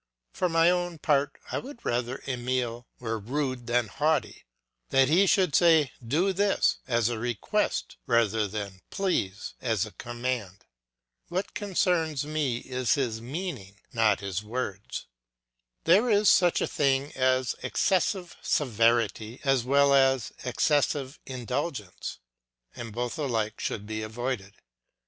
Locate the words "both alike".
22.91-23.59